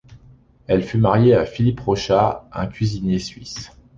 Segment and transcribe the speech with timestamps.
[0.65, 3.69] Elle fut mariée à Philippe Rochat, un cuisinier suisse.